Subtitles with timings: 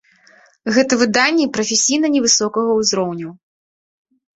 [0.77, 3.29] Гэта выданні прафесійна невысокага ўзроўню.